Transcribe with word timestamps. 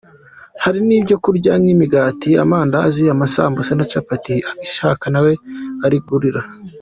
Harimo 0.63 0.87
n’ibyo 0.87 1.15
kurya 1.23 1.51
nk’imigati, 1.61 2.29
amandazi, 2.43 3.03
amasambusa 3.13 3.71
na 3.75 3.85
capati, 3.91 4.35
ubishaka 4.51 5.05
na 5.13 5.19
we 5.25 5.33
arigurira. 5.85 6.41